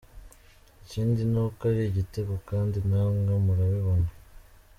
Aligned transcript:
Ikindi 0.83 1.21
ni 1.31 1.39
uko 1.43 1.61
ari 1.69 1.81
igitego 1.85 2.33
kandi 2.49 2.77
namwe 2.89 3.33
murabibona. 3.45 4.09